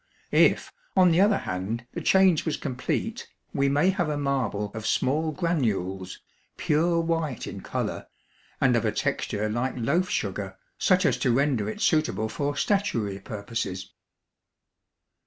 If, 0.33 0.73
on 0.97 1.11
the 1.11 1.21
other 1.21 1.37
hand, 1.37 1.85
the 1.91 2.01
change 2.01 2.43
was 2.43 2.57
complete, 2.57 3.27
we 3.53 3.69
may 3.69 3.91
have 3.91 4.09
a 4.09 4.17
marble 4.17 4.71
of 4.73 4.87
small 4.87 5.31
granules, 5.31 6.17
pure 6.57 6.99
white 6.99 7.45
in 7.45 7.61
color, 7.61 8.07
and 8.59 8.75
of 8.75 8.83
a 8.83 8.91
texture 8.91 9.47
like 9.47 9.75
loaf 9.77 10.09
sugar, 10.09 10.57
such 10.79 11.05
as 11.05 11.17
to 11.19 11.31
render 11.35 11.69
it 11.69 11.81
suitable 11.81 12.29
for 12.29 12.57
statuary 12.57 13.19
purposes. 13.19 13.91